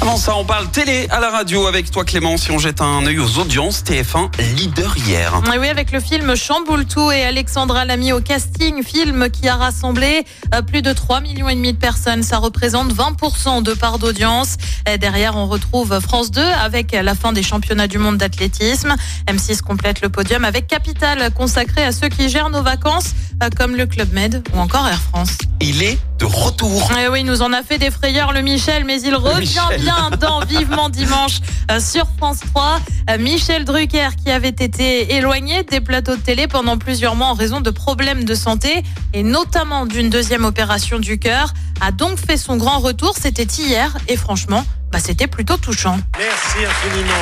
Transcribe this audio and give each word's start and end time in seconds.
Avant 0.00 0.16
ça, 0.16 0.36
on 0.36 0.44
parle 0.44 0.70
télé 0.70 1.08
à 1.10 1.18
la 1.18 1.28
radio 1.30 1.66
avec 1.66 1.90
toi 1.90 2.04
Clément. 2.04 2.36
Si 2.36 2.52
on 2.52 2.58
jette 2.58 2.80
un 2.80 3.04
œil 3.04 3.18
aux 3.18 3.38
audiences, 3.38 3.82
TF1 3.82 4.30
leader 4.54 4.96
hier. 4.96 5.32
Et 5.52 5.58
oui, 5.58 5.68
avec 5.68 5.90
le 5.90 5.98
film 5.98 6.36
Chamboule 6.36 6.86
tout 6.86 7.10
et 7.10 7.24
Alexandra 7.24 7.84
Lamy 7.84 8.12
au 8.12 8.20
casting, 8.20 8.84
film 8.84 9.28
qui 9.28 9.48
a 9.48 9.56
rassemblé 9.56 10.24
euh, 10.54 10.62
plus 10.62 10.82
de 10.82 10.92
3 10.92 11.20
millions 11.20 11.48
et 11.48 11.54
demi 11.56 11.72
de 11.72 11.78
personnes. 11.78 12.22
Ça 12.22 12.38
représente 12.38 12.94
20% 12.94 13.62
de 13.64 13.74
part 13.74 13.98
d'audience. 13.98 14.56
Derrière, 15.00 15.36
on 15.36 15.46
retrouve 15.46 15.98
France 16.00 16.30
2 16.30 16.40
avec 16.42 16.92
la 16.92 17.14
fin 17.14 17.32
des 17.32 17.42
championnats 17.42 17.88
du 17.88 17.98
monde 17.98 18.18
d'athlétisme. 18.18 18.94
M6 19.26 19.62
complète 19.62 20.00
le 20.00 20.08
podium 20.08 20.44
avec 20.44 20.68
Capital 20.68 21.32
consacré 21.32 21.84
à 21.84 21.92
ceux 21.92 22.08
qui 22.08 22.28
gèrent 22.28 22.50
nos 22.50 22.62
vacances, 22.62 23.14
euh, 23.42 23.48
comme 23.56 23.74
le 23.74 23.86
Club 23.86 24.12
Med 24.12 24.42
ou 24.54 24.58
encore 24.60 24.86
Air 24.86 25.00
France. 25.00 25.36
Il 25.60 25.82
est 25.82 25.98
de 26.18 26.24
retour. 26.24 26.90
Et 26.98 27.08
oui, 27.08 27.20
il 27.20 27.26
nous 27.26 27.42
en 27.42 27.52
a 27.52 27.62
fait 27.62 27.78
des 27.78 27.90
frayeurs 27.90 28.32
le 28.32 28.42
Michel, 28.42 28.84
mais 28.84 29.00
il 29.00 29.14
revient 29.14 29.40
Michel. 29.40 29.80
bien 29.80 30.10
dans 30.20 30.40
Vivement 30.40 30.88
Dimanche 30.88 31.38
euh, 31.70 31.80
sur 31.80 32.06
France 32.16 32.40
3. 32.52 32.80
Euh, 33.10 33.18
Michel 33.18 33.64
Drucker 33.64 34.08
qui 34.22 34.30
avait 34.30 34.48
été 34.48 35.14
éloigné 35.14 35.62
des 35.62 35.80
plateaux 35.80 36.16
de 36.16 36.20
télé 36.20 36.48
pendant 36.48 36.76
plusieurs 36.76 37.14
mois 37.14 37.28
en 37.28 37.34
raison 37.34 37.60
de 37.60 37.70
problèmes 37.70 38.24
de 38.24 38.34
santé 38.34 38.82
et 39.14 39.22
notamment 39.22 39.86
d'une 39.86 40.10
deuxième 40.10 40.44
opération 40.44 40.98
du 40.98 41.18
cœur 41.18 41.54
a 41.80 41.92
donc 41.92 42.18
fait 42.18 42.36
son 42.36 42.56
grand 42.56 42.80
retour. 42.80 43.14
C'était 43.18 43.44
hier 43.44 43.96
et 44.08 44.16
franchement, 44.16 44.64
bah, 44.90 44.98
c'était 45.00 45.28
plutôt 45.28 45.56
touchant. 45.56 45.98
Merci 46.18 46.66
infiniment. 46.66 47.14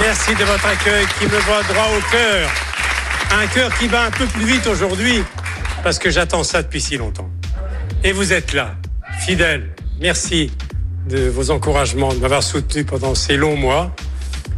Merci 0.00 0.34
de 0.34 0.44
votre 0.44 0.66
accueil 0.66 1.06
qui 1.18 1.24
me 1.24 1.38
va 1.38 1.62
droit 1.62 1.88
au 1.96 2.10
cœur. 2.10 2.50
Un 3.32 3.46
cœur 3.46 3.70
qui 3.78 3.88
bat 3.88 4.04
un 4.04 4.10
peu 4.10 4.26
plus 4.26 4.44
vite 4.44 4.66
aujourd'hui 4.66 5.22
parce 5.82 5.98
que 5.98 6.10
j'attends 6.10 6.44
ça 6.44 6.62
depuis 6.62 6.80
si 6.80 6.96
longtemps. 6.96 7.28
Et 8.02 8.12
vous 8.12 8.32
êtes 8.32 8.54
là, 8.54 8.76
fidèles. 9.20 9.74
Merci 10.00 10.50
de 11.08 11.28
vos 11.28 11.50
encouragements, 11.50 12.14
de 12.14 12.18
m'avoir 12.18 12.42
soutenu 12.42 12.84
pendant 12.84 13.14
ces 13.14 13.36
longs 13.36 13.56
mois. 13.56 13.94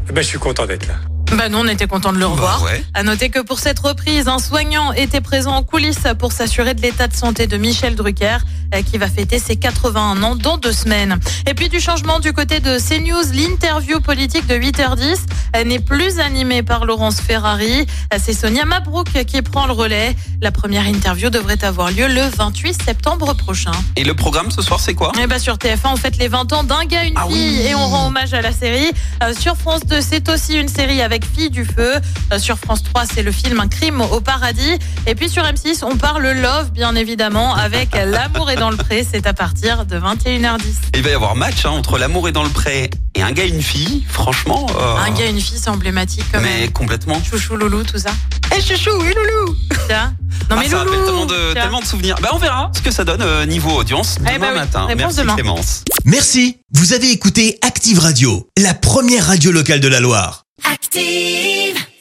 Eh 0.08 0.12
ben, 0.12 0.22
je 0.22 0.28
suis 0.28 0.38
content 0.38 0.66
d'être 0.66 0.86
là. 0.86 0.94
Bah 1.36 1.48
nous, 1.48 1.58
on 1.58 1.66
était 1.66 1.86
content 1.86 2.12
de 2.12 2.18
le 2.18 2.26
revoir. 2.26 2.62
ouais. 2.62 2.84
À 2.94 3.02
noter 3.02 3.30
que 3.30 3.40
pour 3.40 3.58
cette 3.58 3.78
reprise, 3.78 4.28
un 4.28 4.38
soignant 4.38 4.92
était 4.92 5.22
présent 5.22 5.52
en 5.52 5.62
coulisses 5.62 6.06
pour 6.18 6.30
s'assurer 6.30 6.74
de 6.74 6.82
l'état 6.82 7.08
de 7.08 7.14
santé 7.14 7.46
de 7.46 7.56
Michel 7.56 7.96
Drucker, 7.96 8.38
qui 8.81 8.97
va 8.97 9.09
fêter 9.09 9.39
ses 9.39 9.56
81 9.56 10.23
ans 10.23 10.34
dans 10.37 10.56
deux 10.56 10.73
semaines. 10.73 11.19
Et 11.47 11.53
puis 11.55 11.69
du 11.69 11.78
changement 11.81 12.20
du 12.20 12.33
côté 12.33 12.61
de 12.61 12.78
CNews, 12.78 13.33
l'interview 13.34 14.01
politique 14.01 14.47
de 14.47 14.55
8h10 14.55 15.19
euh, 15.56 15.65
n'est 15.65 15.78
plus 15.81 16.19
animée 16.20 16.62
par 16.62 16.87
Laurence 16.87 17.20
Ferrari. 17.20 17.87
Euh, 18.15 18.19
C'est 18.23 18.33
Sonia 18.33 18.65
Mabrouk 18.65 19.09
qui 19.27 19.43
prend 19.43 19.67
le 19.67 19.73
relais. 19.73 20.17
La 20.41 20.50
première 20.50 20.87
interview 20.87 21.28
devrait 21.28 21.62
avoir 21.65 21.91
lieu 21.91 22.06
le 22.09 22.23
28 22.37 22.83
septembre 22.83 23.34
prochain. 23.34 23.73
Et 23.97 24.05
le 24.05 24.15
programme 24.15 24.50
ce 24.50 24.62
soir, 24.62 24.81
c'est 24.81 24.95
quoi? 24.95 25.12
Eh 25.23 25.27
ben 25.27 25.39
sur 25.39 25.56
TF1, 25.56 25.93
on 25.93 25.97
fête 25.97 26.17
les 26.17 26.28
20 26.28 26.53
ans 26.55 26.65
d'un 26.65 26.84
gars, 26.87 27.05
une 27.05 27.15
Ah 27.17 27.27
fille 27.28 27.59
oui. 27.61 27.67
et 27.69 27.75
on 27.75 27.87
rend 27.87 28.06
hommage 28.06 28.33
à 28.33 28.41
la 28.41 28.53
série. 28.53 28.91
Euh, 29.23 29.34
sur 29.39 29.56
France 29.56 29.83
2, 29.87 30.00
c'est 30.00 30.28
aussi 30.31 30.55
une 30.59 30.69
série 30.69 31.03
avec 31.03 31.25
Fille 31.27 31.50
du 31.50 31.65
Feu. 31.65 31.95
Euh, 32.33 32.39
sur 32.39 32.56
France 32.59 32.83
3, 32.84 33.05
c'est 33.12 33.23
le 33.23 33.33
film 33.33 33.61
Un 33.61 33.69
crime 33.69 34.00
au 34.00 34.20
paradis. 34.20 34.78
Et 35.06 35.15
puis 35.15 35.28
sur 35.28 35.43
M6, 35.45 35.84
on 35.84 35.97
parle 35.97 36.23
love, 36.31 36.70
bien 36.73 36.95
évidemment, 36.95 37.55
avec 37.55 37.91
L'amour 38.06 38.50
est 38.50 38.61
dans 38.62 38.70
le 38.70 38.77
pré. 38.77 39.05
C'est 39.10 39.27
à 39.27 39.32
partir 39.34 39.84
de 39.86 39.98
21h10. 39.98 40.60
Il 40.94 41.02
va 41.02 41.10
y 41.10 41.12
avoir 41.14 41.34
match 41.34 41.64
hein, 41.66 41.70
entre 41.70 41.98
l'amour 41.98 42.28
est 42.28 42.32
dans 42.32 42.44
le 42.44 42.48
pré 42.48 42.91
et 43.16 43.22
un 43.22 43.32
gars 43.32 43.42
et 43.44 43.48
une 43.48 43.60
fille. 43.62 44.04
Franchement. 44.08 44.66
euh, 44.78 44.96
Un 44.98 45.10
gars, 45.10 45.27
une 45.27 45.41
fille, 45.41 45.58
c'est 45.60 45.69
emblématique 45.69 46.24
quand 46.32 46.41
Mais 46.41 46.60
même. 46.60 46.70
complètement. 46.72 47.20
Chouchou, 47.28 47.56
loulou, 47.56 47.82
tout 47.82 47.98
ça. 47.98 48.10
Eh 48.56 48.60
chouchou, 48.60 48.91
oui 49.00 49.12
loulou. 49.16 49.56
Tiens. 49.88 50.14
Non 50.48 50.56
Ah, 50.56 50.60
mais 50.60 50.69
ça 50.69 50.84
loulou. 50.84 50.91
rappelle 50.92 51.04
tellement 51.06 51.27
de, 51.27 51.52
Tiens. 51.54 51.62
tellement 51.62 51.80
de 51.80 51.86
souvenirs. 51.86 52.14
Bah, 52.22 52.28
on 52.34 52.38
verra 52.38 52.70
ce 52.77 52.80
que 52.82 52.92
ça 52.92 53.02
donne 53.04 53.22
euh, 53.22 53.44
niveau 53.46 53.70
audience 53.72 54.16
Eh 54.20 54.34
demain 54.34 54.38
bah 54.38 54.46
oui, 54.52 54.58
matin. 54.60 54.87
réponse 54.87 54.98
Merci 55.03 55.19
demain. 55.19 55.34
Clémence. 55.34 55.82
Merci, 56.04 56.58
vous 56.72 56.92
avez 56.92 57.10
écouté 57.10 57.58
Active 57.62 57.98
Radio, 57.98 58.48
la 58.56 58.75
première 58.75 59.26
radio 59.26 59.50
locale 59.50 59.81
de 59.81 59.88
la 59.88 59.98
Loire. 59.98 60.44
Active. 60.72 61.82